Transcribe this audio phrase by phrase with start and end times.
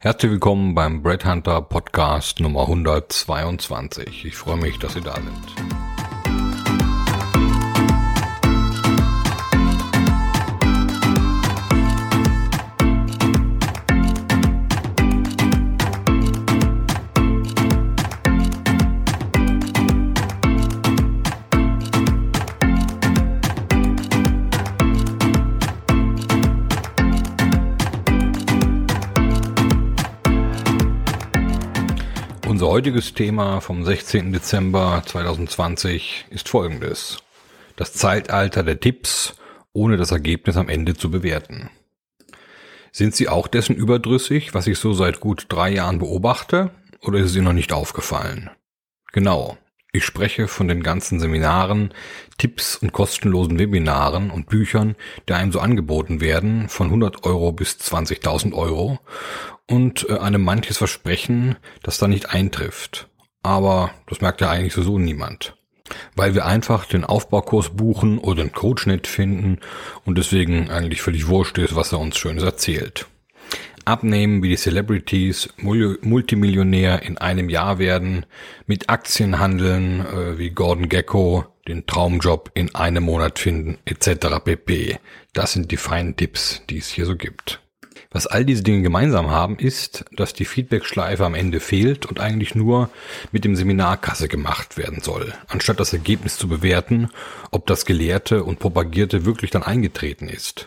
[0.00, 4.26] Herzlich willkommen beim Bread Hunter Podcast Nummer 122.
[4.26, 5.67] Ich freue mich, dass Sie da sind.
[32.58, 34.32] Unser heutiges Thema vom 16.
[34.32, 37.18] Dezember 2020 ist folgendes.
[37.76, 39.36] Das Zeitalter der Tipps,
[39.72, 41.70] ohne das Ergebnis am Ende zu bewerten.
[42.90, 47.26] Sind Sie auch dessen überdrüssig, was ich so seit gut drei Jahren beobachte, oder ist
[47.26, 48.50] es Ihnen noch nicht aufgefallen?
[49.12, 49.56] Genau.
[49.98, 51.92] Ich spreche von den ganzen Seminaren,
[52.36, 54.94] Tipps und kostenlosen Webinaren und Büchern,
[55.28, 59.00] die einem so angeboten werden, von 100 Euro bis 20.000 Euro
[59.66, 63.08] und äh, einem manches Versprechen, das da nicht eintrifft.
[63.42, 65.56] Aber das merkt ja eigentlich so niemand.
[66.14, 69.58] Weil wir einfach den Aufbaukurs buchen oder den Coach nicht finden
[70.04, 73.08] und deswegen eigentlich völlig wurscht ist, was er uns Schönes erzählt
[73.88, 78.26] abnehmen wie die Celebrities, Multimillionär in einem Jahr werden,
[78.66, 84.38] mit Aktien handeln äh, wie Gordon Gecko, den Traumjob in einem Monat finden, etc.
[84.44, 84.98] pp.
[85.32, 87.60] Das sind die feinen Tipps, die es hier so gibt.
[88.10, 92.54] Was all diese Dinge gemeinsam haben, ist, dass die Feedback-Schleife am Ende fehlt und eigentlich
[92.54, 92.88] nur
[93.32, 97.10] mit dem Seminarkasse gemacht werden soll, anstatt das Ergebnis zu bewerten,
[97.50, 100.66] ob das Gelehrte und Propagierte wirklich dann eingetreten ist.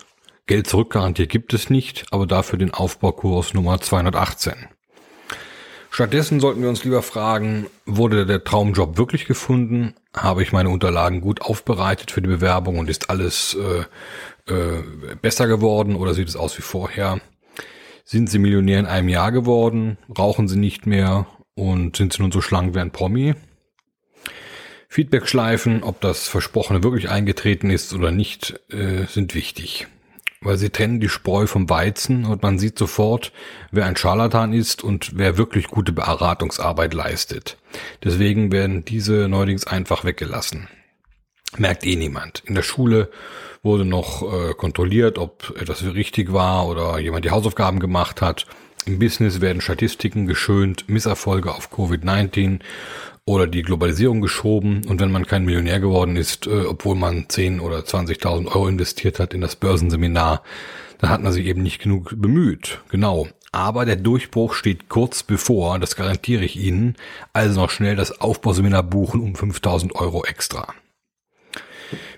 [0.51, 4.51] Geld zurückgarantiert gibt es nicht, aber dafür den Aufbaukurs Nummer 218.
[5.89, 9.93] Stattdessen sollten wir uns lieber fragen, wurde der Traumjob wirklich gefunden?
[10.13, 13.55] Habe ich meine Unterlagen gut aufbereitet für die Bewerbung und ist alles
[14.47, 14.83] äh, äh,
[15.21, 17.21] besser geworden oder sieht es aus wie vorher?
[18.03, 19.99] Sind Sie Millionär in einem Jahr geworden?
[20.17, 21.27] Rauchen Sie nicht mehr?
[21.55, 23.35] Und sind Sie nun so schlank wie ein Promi?
[24.89, 29.87] Feedback-Schleifen, ob das Versprochene wirklich eingetreten ist oder nicht, äh, sind wichtig
[30.41, 33.31] weil sie trennen die Spreu vom Weizen und man sieht sofort,
[33.71, 37.57] wer ein Scharlatan ist und wer wirklich gute Beratungsarbeit leistet.
[38.03, 40.67] Deswegen werden diese neuerdings einfach weggelassen.
[41.57, 42.41] Merkt eh niemand.
[42.45, 43.11] In der Schule
[43.61, 48.47] wurde noch äh, kontrolliert, ob etwas richtig war oder jemand die Hausaufgaben gemacht hat.
[48.85, 52.59] Im Business werden Statistiken geschönt, Misserfolge auf Covid-19
[53.25, 57.59] oder die Globalisierung geschoben und wenn man kein Millionär geworden ist, äh, obwohl man 10
[57.59, 60.41] oder 20.000 Euro investiert hat in das Börsenseminar,
[60.97, 62.81] dann hat man sich eben nicht genug bemüht.
[62.89, 63.27] Genau.
[63.51, 66.95] Aber der Durchbruch steht kurz bevor, das garantiere ich Ihnen.
[67.33, 70.73] Also noch schnell das Aufbauseminar buchen um 5000 Euro extra.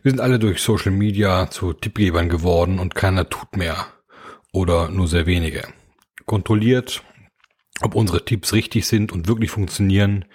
[0.03, 3.87] Wir sind alle durch Social Media zu Tippgebern geworden und keiner tut mehr.
[4.51, 5.63] Oder nur sehr wenige.
[6.25, 7.03] Kontrolliert,
[7.81, 10.25] ob unsere Tipps richtig sind und wirklich funktionieren,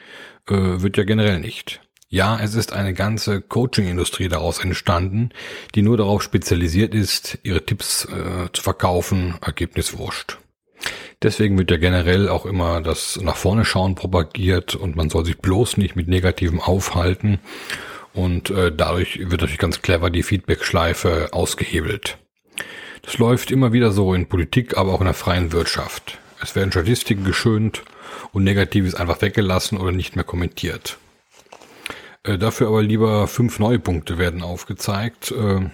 [0.48, 1.80] äh, wird ja generell nicht.
[2.10, 5.30] Ja, es ist eine ganze Coaching-Industrie daraus entstanden,
[5.74, 10.38] die nur darauf spezialisiert ist, ihre Tipps äh, zu verkaufen, Ergebnis wurscht.
[11.22, 15.38] Deswegen wird ja generell auch immer das nach vorne schauen propagiert und man soll sich
[15.38, 17.40] bloß nicht mit Negativem aufhalten
[18.14, 22.18] und äh, dadurch wird natürlich ganz clever die Feedback-Schleife ausgehebelt.
[23.08, 26.18] Das läuft immer wieder so in Politik, aber auch in der freien Wirtschaft.
[26.42, 27.82] Es werden Statistiken geschönt
[28.34, 30.98] und Negatives einfach weggelassen oder nicht mehr kommentiert.
[32.22, 35.70] Äh, dafür aber lieber fünf neue Punkte werden aufgezeigt äh,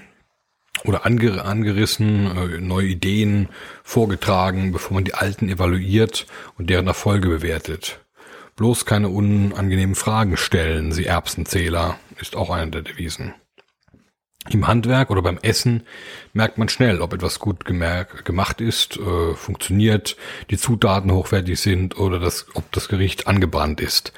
[0.85, 3.49] oder anger angerissen, äh, neue Ideen
[3.83, 7.99] vorgetragen, bevor man die alten evaluiert und deren Erfolge bewertet.
[8.55, 13.35] Bloß keine unangenehmen Fragen stellen, Sie Erbsenzähler, ist auch eine der Devisen.
[14.51, 15.85] Im Handwerk oder beim Essen
[16.35, 20.17] merkt man schnell, ob etwas gut gemacht ist, äh, funktioniert,
[20.51, 24.13] die Zutaten hochwertig sind oder das, ob das Gericht angebrannt ist.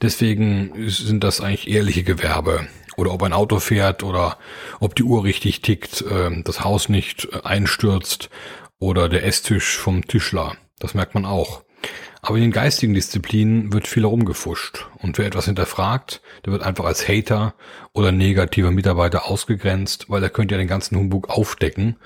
[0.00, 2.66] Deswegen sind das eigentlich ehrliche Gewerbe.
[2.96, 4.38] Oder ob ein Auto fährt oder
[4.80, 8.30] ob die Uhr richtig tickt, äh, das Haus nicht einstürzt
[8.78, 10.56] oder der Esstisch vom Tischler.
[10.78, 11.65] Das merkt man auch.
[12.22, 14.86] Aber in den geistigen Disziplinen wird viel herumgefuscht.
[14.98, 17.54] Und wer etwas hinterfragt, der wird einfach als Hater
[17.92, 21.96] oder negativer Mitarbeiter ausgegrenzt, weil er könnte ja den ganzen Humbug aufdecken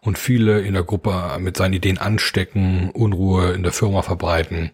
[0.00, 4.72] und viele in der Gruppe mit seinen Ideen anstecken, Unruhe in der Firma verbreiten.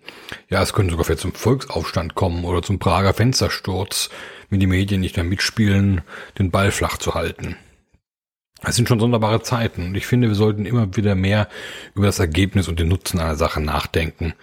[0.48, 4.10] Ja, es könnte sogar vielleicht zum Volksaufstand kommen oder zum Prager Fenstersturz,
[4.48, 6.00] wenn die Medien nicht mehr mitspielen,
[6.38, 7.56] den Ball flach zu halten.
[8.66, 11.48] Es sind schon sonderbare Zeiten und ich finde, wir sollten immer wieder mehr
[11.94, 14.34] über das Ergebnis und den Nutzen einer Sache nachdenken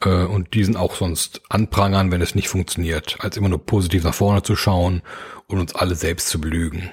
[0.00, 4.14] äh, und diesen auch sonst anprangern, wenn es nicht funktioniert, als immer nur positiv nach
[4.14, 5.02] vorne zu schauen
[5.46, 6.90] und uns alle selbst zu belügen.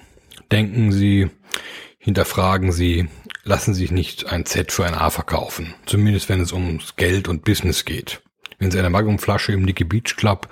[0.51, 1.29] Denken Sie,
[2.03, 3.07] Hinterfragen Sie,
[3.45, 5.73] lassen Sie sich nicht ein Z für ein A verkaufen.
[5.85, 8.21] Zumindest wenn es ums Geld und Business geht.
[8.71, 10.47] Sie eine Magnumflasche im Nicky Beach Club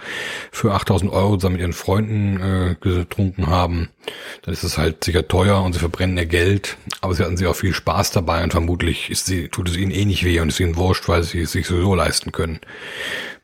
[0.51, 3.89] für 8000 Euro zusammen mit Ihren Freunden äh, getrunken haben,
[4.43, 7.47] dann ist es halt sicher teuer und Sie verbrennen Ihr Geld, aber Sie hatten Sie
[7.47, 10.49] auch viel Spaß dabei und vermutlich ist sie, tut es Ihnen eh nicht weh und
[10.49, 12.59] ist Ihnen wurscht, weil Sie es sich sowieso leisten können.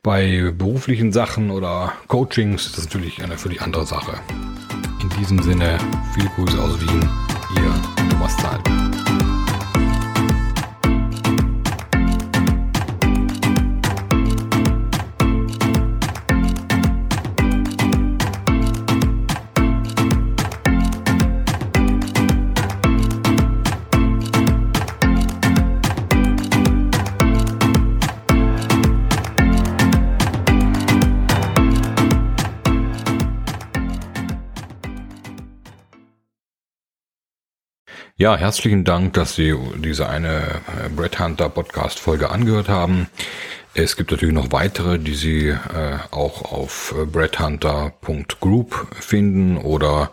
[0.04, 4.20] Bei beruflichen Sachen oder Coachings ist das natürlich eine völlig andere Sache.
[5.02, 5.78] In diesem Sinne,
[6.14, 7.10] viele Grüße aus Wien,
[7.56, 8.87] Ihr Thomas Zahl.
[38.20, 43.06] Ja, herzlichen Dank, dass Sie diese eine äh, Brett Hunter Podcast Folge angehört haben.
[43.76, 45.58] Es gibt natürlich noch weitere, die Sie äh,
[46.10, 50.10] auch auf äh, breadhunter.group finden oder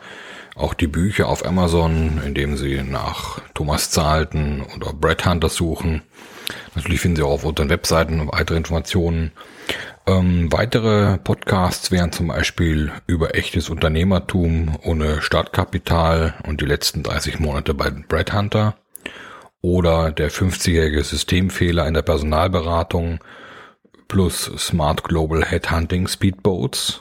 [0.54, 6.02] auch die Bücher auf Amazon, indem Sie nach Thomas Zahlten oder Brett Hunter suchen.
[6.74, 9.32] Natürlich finden Sie auch auf unseren Webseiten weitere Informationen.
[10.06, 17.40] Ähm, weitere Podcasts wären zum Beispiel über echtes Unternehmertum ohne Startkapital und die letzten 30
[17.40, 18.76] Monate bei Brad Hunter
[19.62, 23.20] oder der 50-jährige Systemfehler in der Personalberatung
[24.08, 27.00] plus Smart Global Headhunting Speedboats